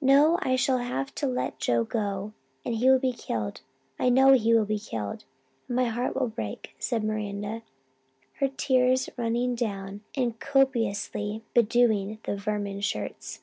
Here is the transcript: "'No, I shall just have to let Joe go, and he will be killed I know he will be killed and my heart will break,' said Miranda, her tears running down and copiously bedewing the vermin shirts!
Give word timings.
"'No, 0.00 0.36
I 0.42 0.56
shall 0.56 0.78
just 0.78 0.88
have 0.90 1.14
to 1.14 1.28
let 1.28 1.60
Joe 1.60 1.84
go, 1.84 2.32
and 2.64 2.74
he 2.74 2.90
will 2.90 2.98
be 2.98 3.12
killed 3.12 3.60
I 4.00 4.08
know 4.08 4.32
he 4.32 4.52
will 4.52 4.64
be 4.64 4.80
killed 4.80 5.22
and 5.68 5.76
my 5.76 5.84
heart 5.84 6.16
will 6.16 6.26
break,' 6.26 6.74
said 6.80 7.04
Miranda, 7.04 7.62
her 8.40 8.48
tears 8.48 9.08
running 9.16 9.54
down 9.54 10.00
and 10.16 10.40
copiously 10.40 11.44
bedewing 11.54 12.18
the 12.24 12.34
vermin 12.36 12.80
shirts! 12.80 13.42